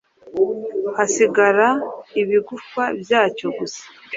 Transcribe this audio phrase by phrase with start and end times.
[0.97, 1.67] hasigara
[2.21, 3.83] ibigufa byacyo gusa